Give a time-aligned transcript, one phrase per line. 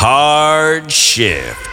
[0.00, 1.67] Hard Shift.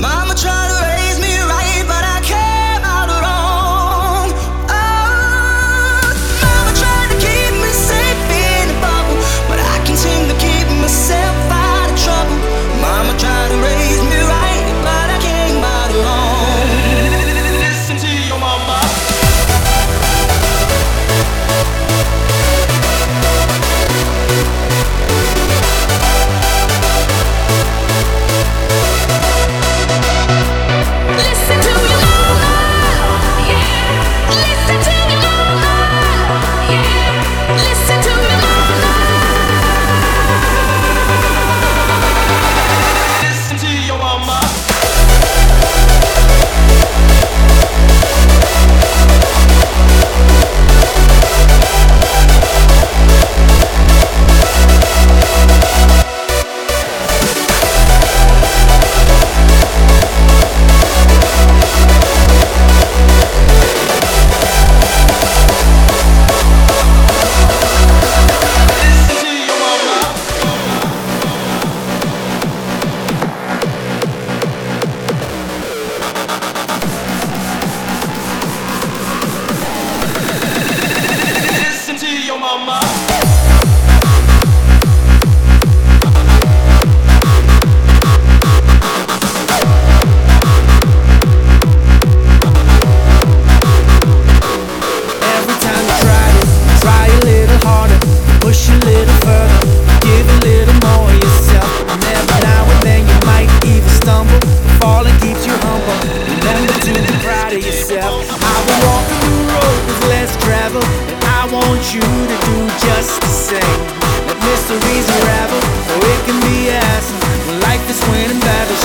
[0.00, 0.71] Mama tried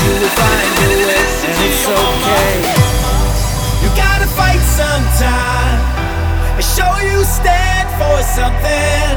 [0.10, 2.54] and it's okay.
[3.84, 5.80] You gotta fight sometime.
[6.56, 9.16] I show you stand for something.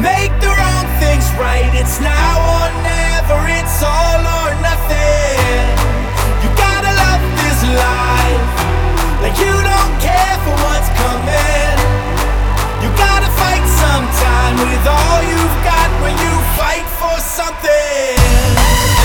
[0.00, 1.68] Make the wrong things right.
[1.72, 3.40] It's now or never.
[3.48, 5.64] It's all or nothing.
[6.44, 8.48] You gotta love this life
[9.24, 11.76] like you don't care for what's coming.
[12.84, 18.97] You gotta fight sometime with all you've got when you fight for something.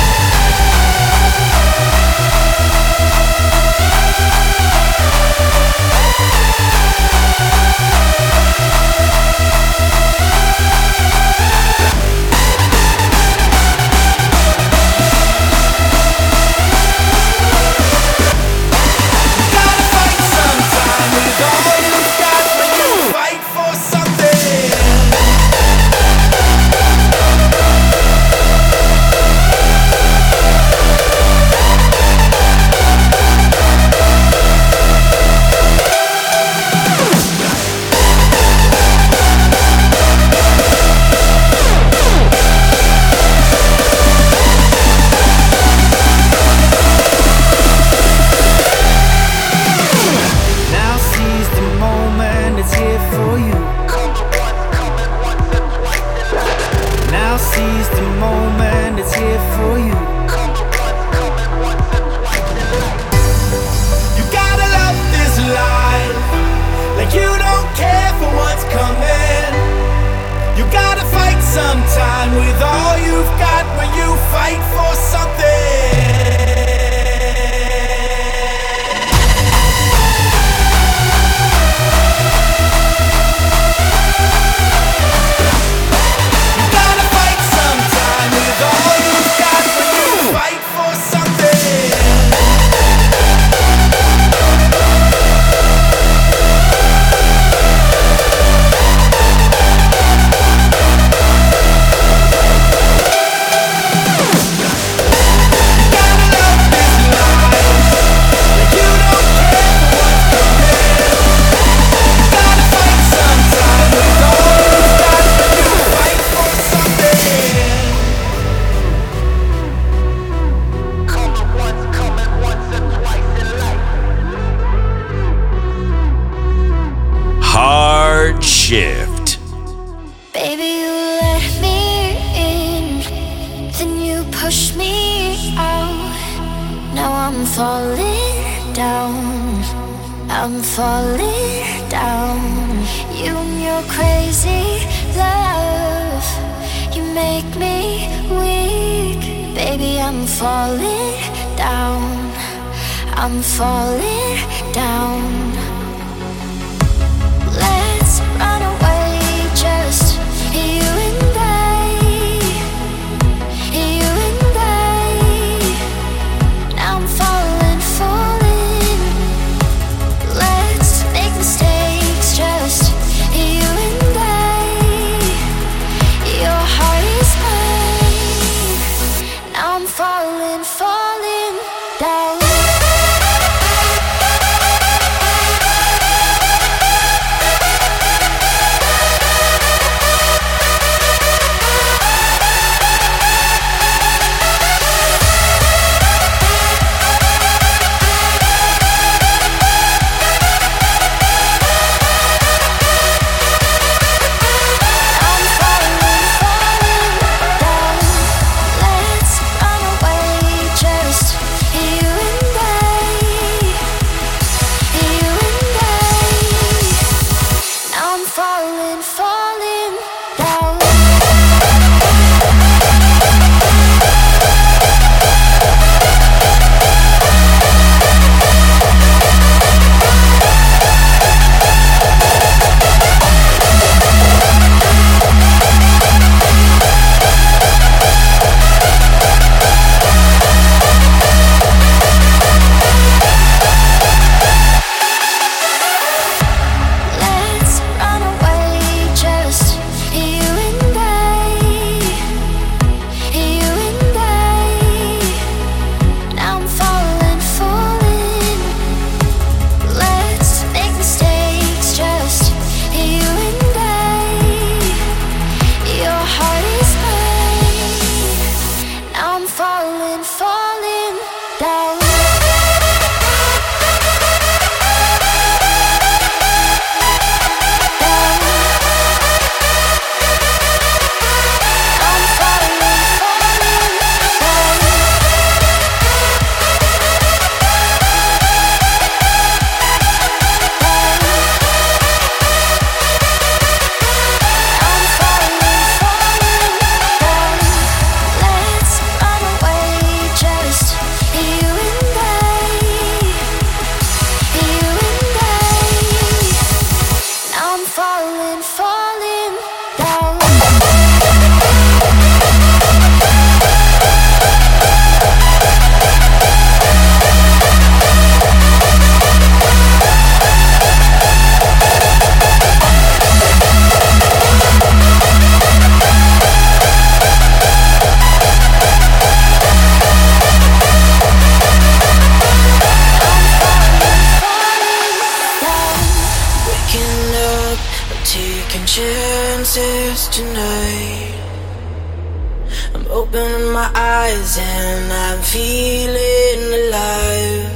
[343.96, 347.72] Eyes and I'm feeling alive.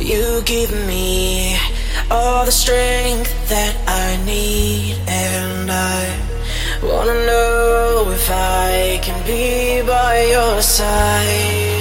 [0.00, 1.56] You give me
[2.10, 6.00] all the strength that I need, and I
[6.82, 11.77] wanna know if I can be by your side.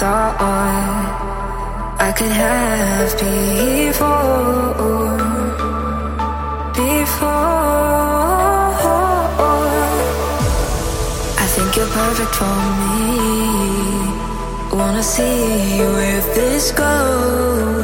[0.00, 0.40] Thought
[2.00, 4.30] I could have before.
[6.72, 7.28] Before.
[11.42, 13.02] I think you're perfect for me.
[14.78, 17.79] Wanna see where this goes.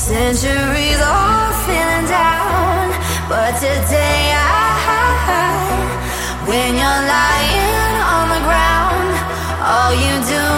[0.00, 2.88] Centuries old, feeling down,
[3.28, 4.48] but today I,
[6.48, 9.12] when you're lying on the ground,
[9.60, 10.49] all you do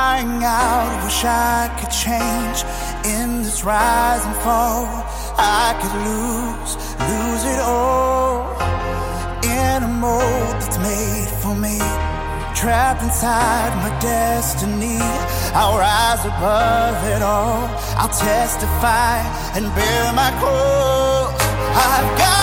[0.00, 1.04] crying out.
[1.04, 2.58] Wish I could change
[3.14, 4.86] in this rise and fall.
[5.36, 6.72] I could lose,
[7.10, 8.38] lose it all
[9.58, 11.78] in a mold that's made for me.
[12.60, 15.00] Trapped inside my destiny,
[15.58, 17.62] I'll rise above it all.
[18.00, 19.16] I'll testify
[19.56, 21.40] and bear my cross.
[21.86, 22.39] I've got.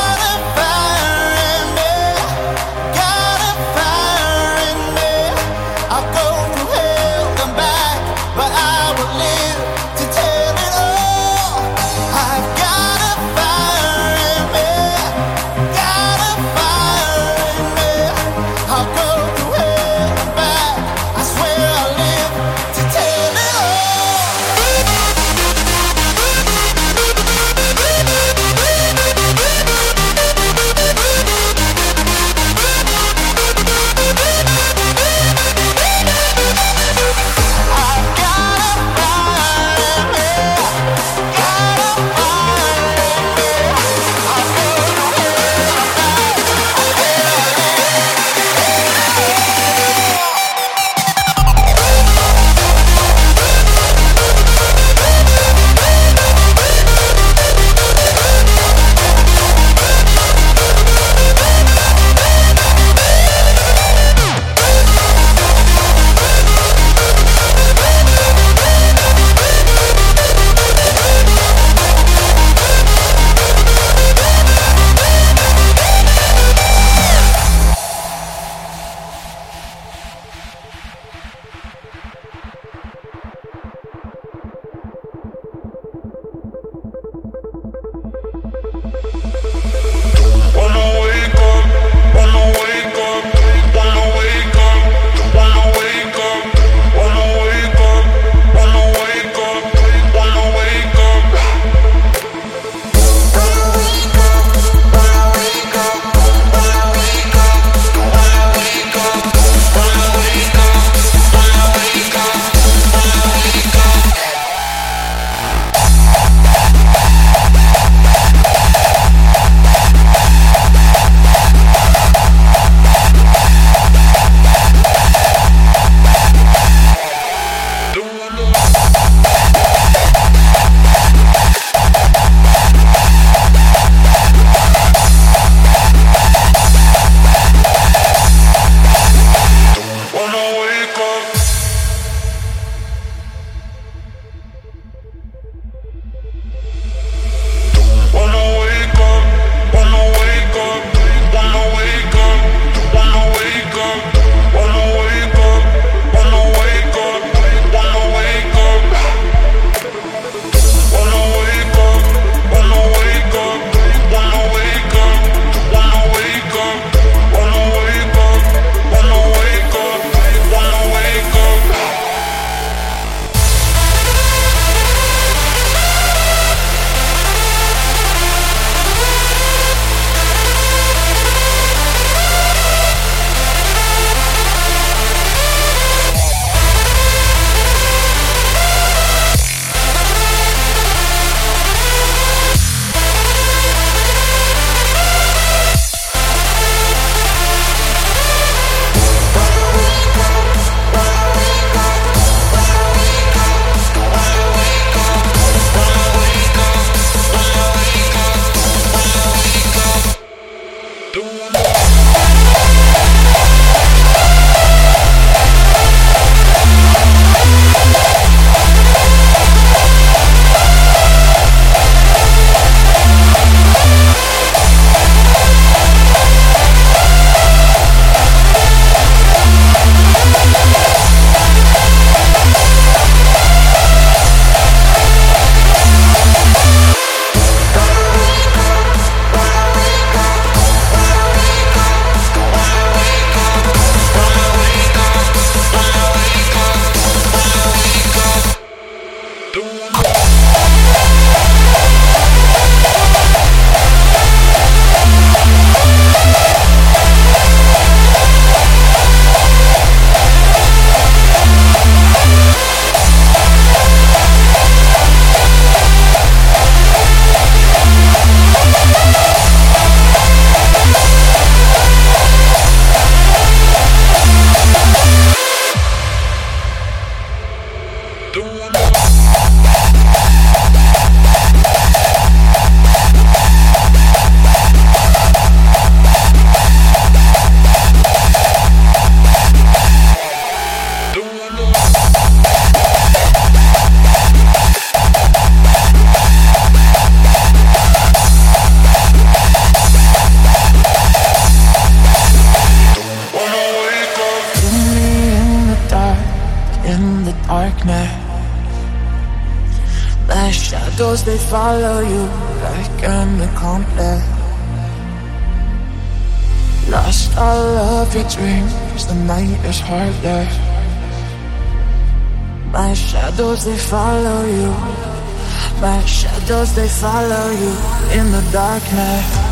[326.78, 327.73] they follow you
[328.19, 329.47] in the dark night.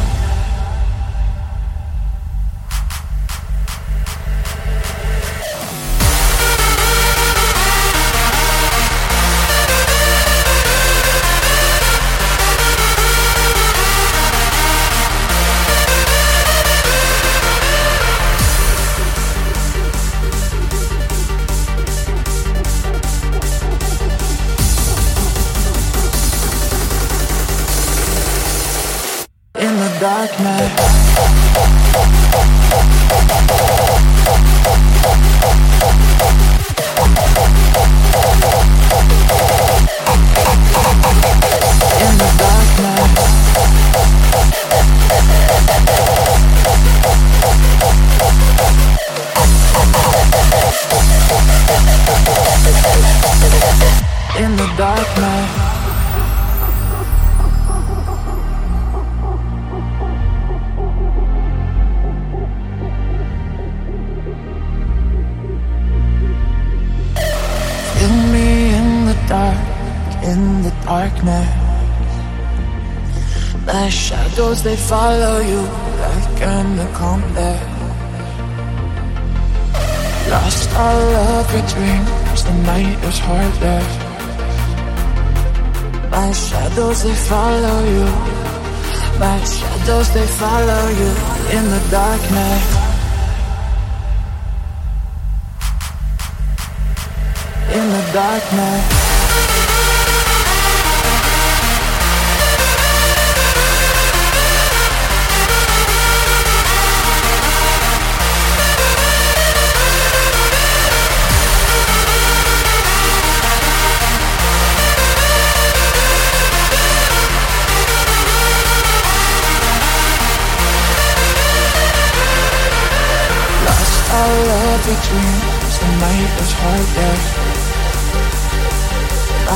[98.51, 98.84] No.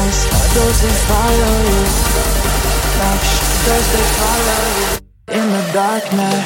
[0.10, 1.86] eyes Are those that follow you?
[3.24, 3.88] Shadows
[4.18, 4.90] follow you
[5.38, 6.40] In the darkness.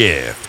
[0.00, 0.39] Shift.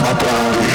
[0.00, 0.69] top line.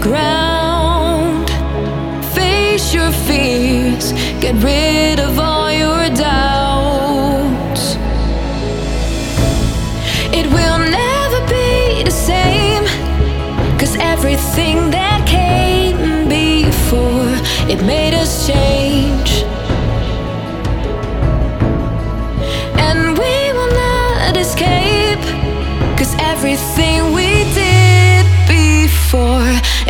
[0.00, 1.48] Ground,
[2.34, 7.96] face your fears, get rid of all your doubts.
[10.32, 12.84] It will never be the same,
[13.78, 17.30] cause everything that came before
[17.70, 18.79] it made us change.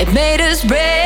[0.01, 1.00] It made us brave.